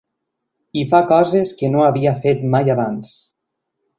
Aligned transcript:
I 0.83 0.85
fa 0.93 1.01
coses 1.11 1.51
que 1.59 1.69
no 1.75 1.85
havia 1.89 2.15
fet 2.23 2.43
mai 2.57 2.75
abans. 2.77 3.15